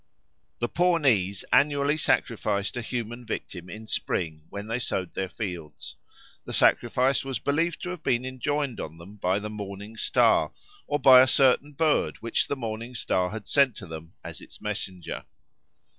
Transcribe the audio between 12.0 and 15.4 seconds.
which the Morning Star had sent to them as its messenger.